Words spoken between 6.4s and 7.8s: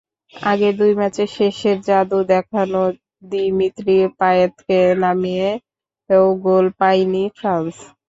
গোল পায়নি ফ্রান্স।